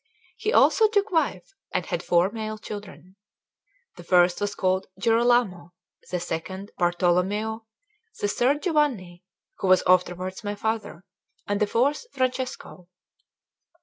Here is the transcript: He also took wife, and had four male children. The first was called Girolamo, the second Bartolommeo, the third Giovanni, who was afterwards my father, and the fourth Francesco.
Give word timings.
He 0.35 0.51
also 0.51 0.87
took 0.87 1.11
wife, 1.11 1.53
and 1.71 1.85
had 1.85 2.01
four 2.01 2.31
male 2.31 2.57
children. 2.57 3.17
The 3.97 4.03
first 4.03 4.41
was 4.41 4.55
called 4.55 4.87
Girolamo, 4.99 5.73
the 6.09 6.19
second 6.19 6.71
Bartolommeo, 6.79 7.65
the 8.19 8.27
third 8.27 8.63
Giovanni, 8.63 9.23
who 9.59 9.67
was 9.67 9.83
afterwards 9.85 10.43
my 10.43 10.55
father, 10.55 11.05
and 11.45 11.59
the 11.59 11.67
fourth 11.67 12.07
Francesco. 12.13 12.87